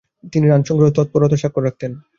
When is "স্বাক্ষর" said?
1.41-1.65